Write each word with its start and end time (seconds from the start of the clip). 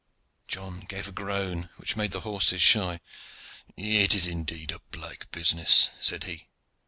John 0.47 0.79
gave 0.79 1.07
a 1.07 1.11
groan 1.11 1.69
which 1.77 1.95
made 1.95 2.09
the 2.09 2.21
horses 2.21 2.59
shy. 2.59 3.01
"It 3.77 4.15
is 4.15 4.25
indeed 4.25 4.71
a 4.71 4.79
black 4.89 5.29
business," 5.29 5.91
said 5.99 6.23
he. 6.23 6.47